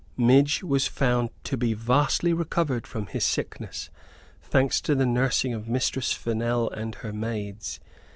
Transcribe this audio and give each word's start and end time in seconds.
Midge 0.17 0.63
was 0.63 0.87
found 0.87 1.29
to 1.43 1.55
be 1.57 1.75
vastly 1.75 2.33
recovered 2.33 2.87
from 2.87 3.05
his 3.05 3.23
sickness, 3.23 3.91
thanks 4.41 4.81
to 4.81 4.95
the 4.95 5.05
nursing 5.05 5.53
of 5.53 5.69
Mistress 5.69 6.11
Fennel 6.11 6.71
and 6.71 6.95
her 6.95 7.13
maids. 7.13 7.79